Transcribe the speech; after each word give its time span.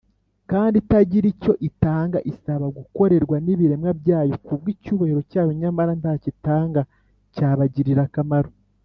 kandi 0.51 0.75
itagira 0.83 1.25
icyo 1.33 1.53
itanga, 1.69 2.17
isaba 2.31 2.65
gukorerwa 2.77 3.35
n’ibiremwa 3.45 3.91
byayo 4.01 4.35
kubwo 4.45 4.67
icyubahiro 4.75 5.21
cyayo, 5.31 5.51
nyamara 5.61 5.91
ntacyo 5.99 6.27
itanga 6.35 6.81
cyabagirira 7.35 8.03
akamaro 8.07 8.49